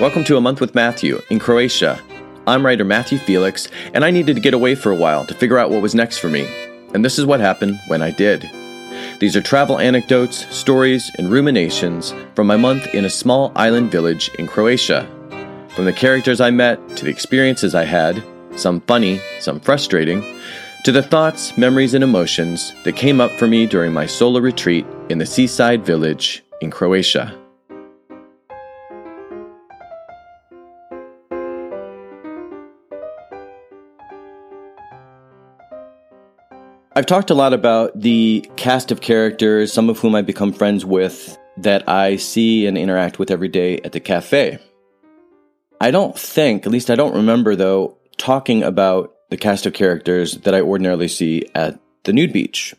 [0.00, 2.00] Welcome to A Month with Matthew in Croatia.
[2.46, 5.58] I'm writer Matthew Felix, and I needed to get away for a while to figure
[5.58, 6.46] out what was next for me.
[6.94, 8.48] And this is what happened when I did.
[9.18, 14.30] These are travel anecdotes, stories, and ruminations from my month in a small island village
[14.38, 15.04] in Croatia.
[15.74, 18.22] From the characters I met to the experiences I had,
[18.54, 20.22] some funny, some frustrating,
[20.84, 24.86] to the thoughts, memories, and emotions that came up for me during my solo retreat
[25.08, 27.37] in the seaside village in Croatia.
[36.98, 40.84] I've talked a lot about the cast of characters, some of whom I become friends
[40.84, 44.58] with, that I see and interact with every day at the cafe.
[45.80, 50.38] I don't think, at least I don't remember though, talking about the cast of characters
[50.38, 52.74] that I ordinarily see at the nude beach.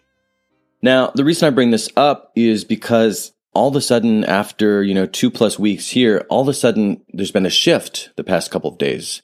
[0.82, 4.96] Now, the reason I bring this up is because all of a sudden, after, you
[4.96, 8.52] know, two plus weeks here, all of a sudden there's been a shift the past
[8.52, 9.22] couple of days.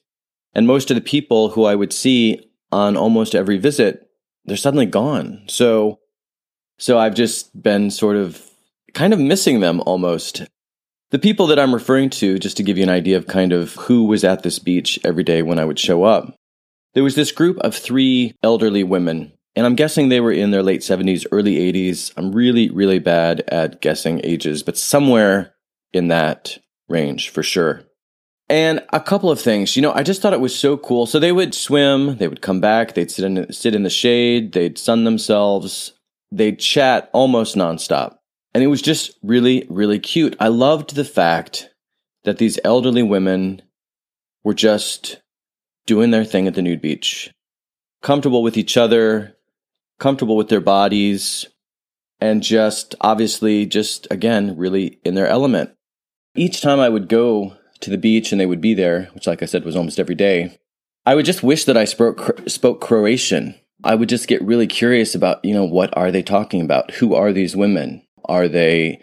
[0.54, 4.05] And most of the people who I would see on almost every visit
[4.46, 5.44] they're suddenly gone.
[5.48, 6.00] So,
[6.78, 8.42] so I've just been sort of
[8.94, 10.44] kind of missing them almost.
[11.12, 13.74] The people that I'm referring to, just to give you an idea of kind of
[13.76, 16.36] who was at this beach every day when I would show up,
[16.94, 20.64] there was this group of three elderly women, and I'm guessing they were in their
[20.64, 22.12] late 70s, early 80s.
[22.18, 25.54] I'm really, really bad at guessing ages, but somewhere
[25.94, 26.58] in that
[26.90, 27.84] range for sure.
[28.48, 31.08] And a couple of things, you know, I just thought it was so cool.
[31.08, 34.52] So they would swim, they would come back, they'd sit in sit in the shade,
[34.52, 35.94] they'd sun themselves,
[36.32, 38.18] they'd chat almost nonstop.
[38.54, 40.36] And it was just really, really cute.
[40.40, 41.72] I loved the fact
[42.24, 43.64] that these elderly women
[44.44, 45.22] were just
[45.88, 47.32] doing their thing at the nude beach,
[48.02, 49.36] comfortable with each other,
[50.00, 51.48] comfortable with their bodies,
[52.20, 55.72] and just obviously just again really in their element.
[56.36, 59.42] Each time I would go to the beach and they would be there, which, like
[59.42, 60.58] I said, was almost every day,
[61.06, 63.56] I would just wish that I spoke, spoke Croatian.
[63.84, 66.92] I would just get really curious about, you know, what are they talking about?
[66.96, 68.02] Who are these women?
[68.26, 69.02] Are they,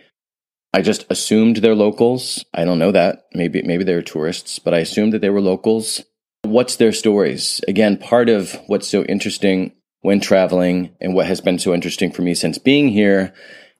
[0.73, 2.45] I just assumed they're locals.
[2.53, 3.27] I don't know that.
[3.35, 6.03] Maybe, maybe they're tourists, but I assumed that they were locals.
[6.43, 7.61] What's their stories?
[7.69, 12.23] Again, part of what's so interesting when traveling and what has been so interesting for
[12.23, 13.33] me since being here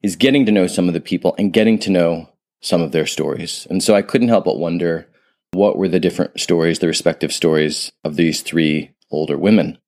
[0.03, 2.29] is getting to know some of the people and getting to know
[2.63, 3.67] some of their stories.
[3.69, 5.09] And so I couldn't help but wonder
[5.53, 9.79] what were the different stories, the respective stories of these three older women.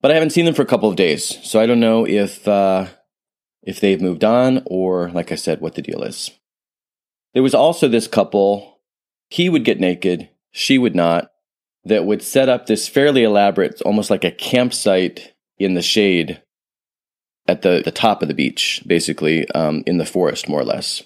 [0.00, 2.46] But I haven't seen them for a couple of days, so I don't know if
[2.46, 2.86] uh,
[3.62, 6.30] if they've moved on or, like I said, what the deal is.
[7.34, 8.80] There was also this couple.
[9.28, 11.30] He would get naked, she would not.
[11.84, 16.42] That would set up this fairly elaborate, almost like a campsite in the shade
[17.46, 21.02] at the, the top of the beach, basically um, in the forest, more or less.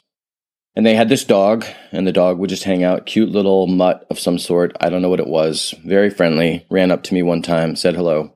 [0.74, 4.06] And they had this dog, and the dog would just hang out, cute little mutt
[4.08, 4.74] of some sort.
[4.80, 5.74] I don't know what it was.
[5.84, 6.66] Very friendly.
[6.70, 8.34] Ran up to me one time, said hello.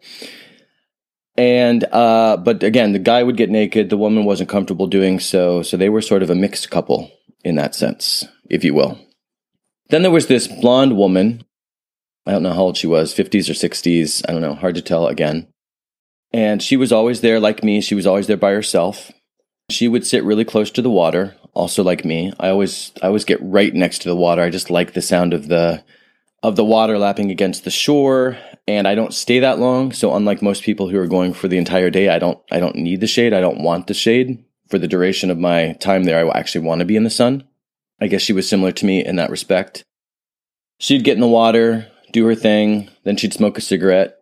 [1.39, 3.89] And, uh, but again, the guy would get naked.
[3.89, 5.63] The woman wasn't comfortable doing so.
[5.63, 7.11] So they were sort of a mixed couple
[7.45, 8.99] in that sense, if you will.
[9.89, 11.45] Then there was this blonde woman.
[12.27, 14.23] I don't know how old she was, 50s or 60s.
[14.29, 14.55] I don't know.
[14.55, 15.49] Hard to tell again.
[16.33, 17.81] And she was always there like me.
[17.81, 19.13] She was always there by herself.
[19.71, 22.33] She would sit really close to the water, also like me.
[22.39, 24.43] I always I always get right next to the water.
[24.43, 25.83] I just like the sound of the
[26.43, 28.37] of the water lapping against the shore
[28.69, 31.59] and I don't stay that long, so unlike most people who are going for the
[31.59, 33.33] entire day, I don't I don't need the shade.
[33.33, 36.19] I don't want the shade for the duration of my time there.
[36.19, 37.45] I actually want to be in the sun.
[38.01, 39.83] I guess she was similar to me in that respect.
[40.79, 44.19] She'd get in the water, do her thing, then she'd smoke a cigarette,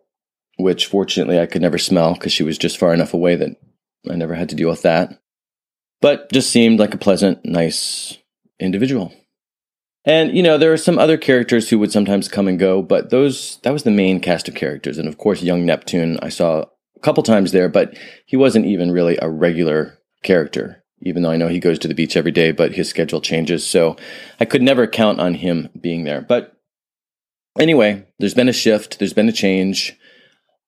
[0.57, 3.57] which fortunately I could never smell because she was just far enough away that
[4.09, 5.19] I never had to deal with that
[6.05, 8.19] but just seemed like a pleasant, nice
[8.59, 9.11] individual.
[10.05, 13.09] And you know, there are some other characters who would sometimes come and go, but
[13.09, 14.99] those that was the main cast of characters.
[14.99, 16.65] And of course, young Neptune I saw
[16.95, 20.83] a couple times there, but he wasn't even really a regular character.
[21.01, 23.65] Even though I know he goes to the beach every day, but his schedule changes,
[23.65, 23.95] so
[24.39, 26.21] I could never count on him being there.
[26.21, 26.55] But
[27.57, 29.97] anyway, there's been a shift, there's been a change,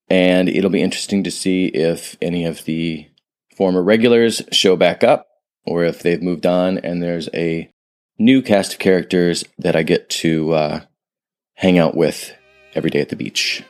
[0.09, 3.07] and it'll be interesting to see if any of the
[3.56, 5.26] former regulars show back up
[5.67, 7.69] or if they've moved on and there's a
[8.17, 10.81] new cast of characters that I get to uh,
[11.55, 12.33] hang out with
[12.73, 13.63] every day at the beach.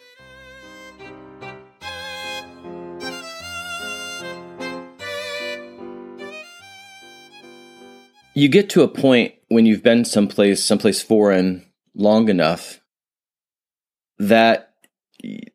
[8.33, 11.65] You get to a point when you've been someplace, someplace foreign
[11.95, 12.79] long enough
[14.19, 14.73] that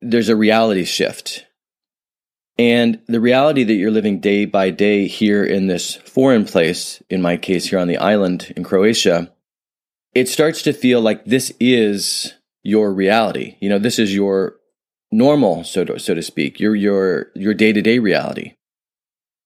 [0.00, 1.46] there's a reality shift
[2.58, 7.22] and the reality that you're living day by day here in this foreign place, in
[7.22, 9.32] my case here on the island in Croatia,
[10.14, 13.56] it starts to feel like this is your reality.
[13.60, 14.56] You know, this is your
[15.10, 18.54] normal, so to, so to speak, your your your day to day reality.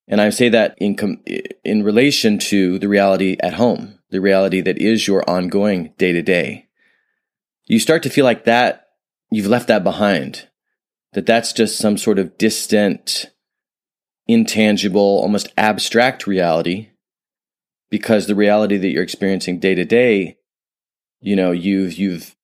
[0.09, 1.23] And I say that in com-
[1.64, 6.23] in relation to the reality at home, the reality that is your ongoing day to
[6.23, 6.67] day.
[7.67, 8.87] You start to feel like that
[9.31, 10.49] you've left that behind.
[11.16, 13.30] That that's just some sort of distant,
[14.26, 16.90] intangible, almost abstract reality
[17.88, 20.36] because the reality that you're experiencing day to day,
[21.22, 22.36] you know, you've you've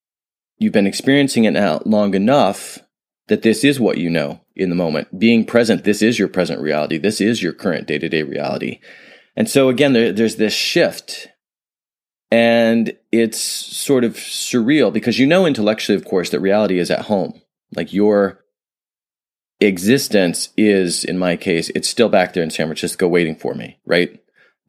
[0.56, 2.78] you've been experiencing it now long enough
[3.28, 5.18] that this is what you know in the moment.
[5.18, 6.96] Being present, this is your present reality.
[6.96, 8.80] This is your current day to day reality.
[9.36, 11.28] And so again, there, there's this shift.
[12.30, 17.02] And it's sort of surreal because you know intellectually, of course, that reality is at
[17.02, 17.42] home.
[17.76, 18.41] Like your
[19.64, 23.78] existence is, in my case, it's still back there in San Francisco waiting for me,
[23.84, 24.10] right?
[24.10, 24.18] I'm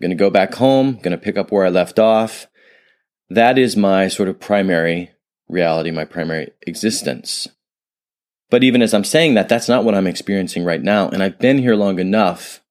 [0.01, 2.47] going to go back home, going to pick up where I left off.
[3.29, 5.11] That is my sort of primary
[5.47, 7.47] reality, my primary existence.
[8.49, 11.09] But even as I'm saying that, that's not what I'm experiencing right now.
[11.09, 12.61] And I've been here long enough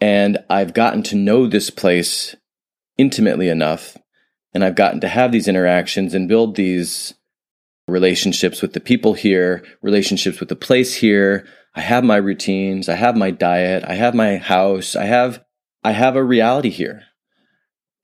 [0.00, 2.36] and I've gotten to know this place
[2.96, 3.96] intimately enough.
[4.54, 7.14] And I've gotten to have these interactions and build these
[7.88, 11.46] relationships with the people here, relationships with the place here.
[11.74, 12.88] I have my routines.
[12.88, 13.84] I have my diet.
[13.86, 14.96] I have my house.
[14.96, 15.44] I have,
[15.84, 17.02] I have a reality here.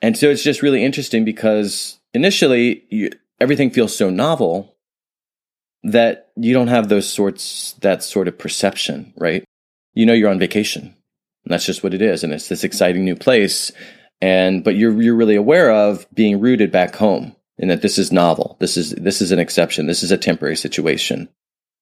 [0.01, 4.77] And so it's just really interesting because initially you, everything feels so novel
[5.85, 9.45] that you don't have those sorts, that sort of perception, right?
[9.95, 10.83] You know, you're on vacation.
[11.45, 12.23] And that's just what it is.
[12.23, 13.73] And it's this exciting new place.
[14.21, 18.13] And, but you're, you're really aware of being rooted back home and that this is
[18.13, 18.57] novel.
[18.61, 19.87] This is, this is an exception.
[19.87, 21.29] This is a temporary situation.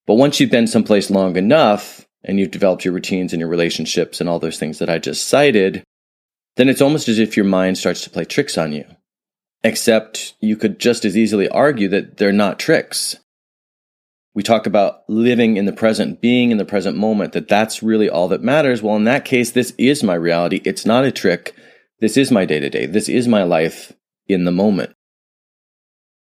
[0.07, 4.19] But once you've been someplace long enough and you've developed your routines and your relationships
[4.19, 5.83] and all those things that I just cited,
[6.57, 8.85] then it's almost as if your mind starts to play tricks on you.
[9.63, 13.17] Except you could just as easily argue that they're not tricks
[14.33, 18.09] we talk about living in the present, being in the present moment, that that's really
[18.09, 18.81] all that matters.
[18.81, 20.61] Well, in that case, this is my reality.
[20.63, 21.53] It's not a trick.
[21.99, 22.85] This is my day to day.
[22.85, 23.91] This is my life
[24.27, 24.93] in the moment.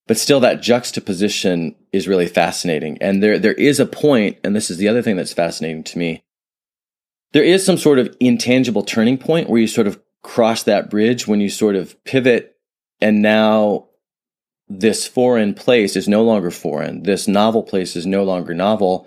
[0.07, 2.99] But still, that juxtaposition is really fascinating.
[3.01, 5.99] And there, there is a point, and this is the other thing that's fascinating to
[5.99, 6.23] me.
[7.33, 11.27] There is some sort of intangible turning point where you sort of cross that bridge
[11.27, 12.57] when you sort of pivot
[13.01, 13.89] and now
[14.69, 17.03] this foreign place is no longer foreign.
[17.03, 19.07] This novel place is no longer novel.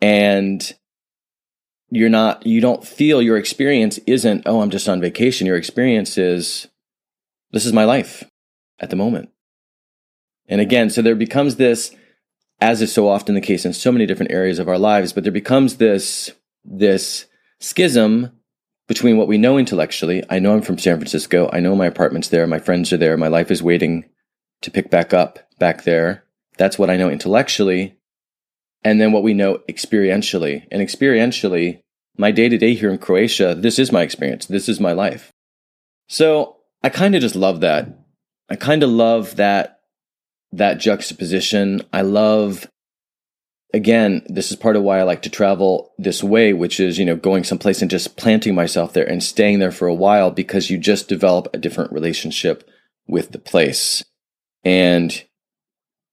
[0.00, 0.72] And
[1.90, 5.46] you're not, you don't feel your experience isn't, oh, I'm just on vacation.
[5.46, 6.68] Your experience is,
[7.50, 8.24] this is my life
[8.80, 9.31] at the moment.
[10.48, 11.94] And again, so there becomes this,
[12.60, 15.22] as is so often the case in so many different areas of our lives, but
[15.22, 16.30] there becomes this,
[16.64, 17.26] this
[17.60, 18.32] schism
[18.88, 20.22] between what we know intellectually.
[20.28, 21.48] I know I'm from San Francisco.
[21.52, 22.46] I know my apartment's there.
[22.46, 23.16] My friends are there.
[23.16, 24.04] My life is waiting
[24.62, 26.24] to pick back up back there.
[26.58, 27.96] That's what I know intellectually.
[28.84, 30.66] And then what we know experientially.
[30.70, 31.82] And experientially,
[32.18, 34.46] my day to day here in Croatia, this is my experience.
[34.46, 35.32] This is my life.
[36.08, 37.88] So I kind of just love that.
[38.50, 39.80] I kind of love that,
[40.52, 41.82] that juxtaposition.
[41.92, 42.68] I love,
[43.72, 47.04] again, this is part of why I like to travel this way, which is, you
[47.04, 50.70] know, going someplace and just planting myself there and staying there for a while because
[50.70, 52.68] you just develop a different relationship
[53.08, 54.04] with the place
[54.64, 55.24] and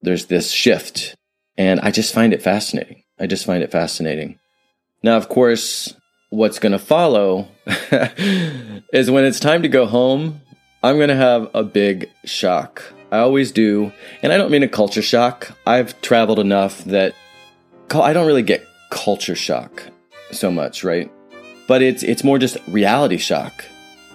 [0.01, 1.15] there's this shift.
[1.57, 3.03] And I just find it fascinating.
[3.19, 4.39] I just find it fascinating.
[5.03, 5.93] Now, of course,
[6.29, 7.49] what's going to follow
[8.93, 10.41] is when it's time to go home,
[10.81, 12.93] I'm going to have a big shock.
[13.11, 13.91] I always do.
[14.21, 15.51] And I don't mean a culture shock.
[15.65, 17.15] I've traveled enough that
[17.91, 19.83] I don't really get culture shock
[20.31, 21.11] so much, right?
[21.67, 23.65] But it's it's more just reality shock.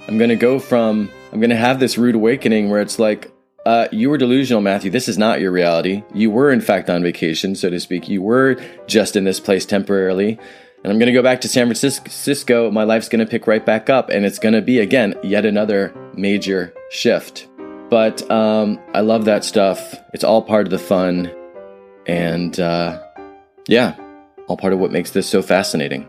[0.06, 3.32] I'm going to go from I'm going to have this rude awakening where it's like,
[3.66, 4.90] uh, you were delusional, Matthew.
[4.90, 6.04] This is not your reality.
[6.14, 8.08] You were, in fact, on vacation, so to speak.
[8.08, 10.38] You were just in this place temporarily.
[10.84, 12.70] And I'm going to go back to San Francisco.
[12.70, 14.10] My life's going to pick right back up.
[14.10, 17.48] And it's going to be, again, yet another major shift.
[17.94, 19.94] But um, I love that stuff.
[20.12, 21.32] It's all part of the fun.
[22.08, 23.00] And uh,
[23.68, 23.94] yeah,
[24.48, 26.08] all part of what makes this so fascinating.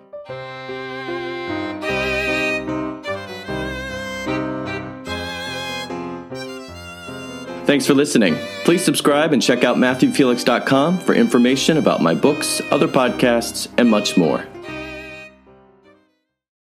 [7.67, 8.35] Thanks for listening.
[8.63, 14.17] Please subscribe and check out MatthewFelix.com for information about my books, other podcasts, and much
[14.17, 14.43] more.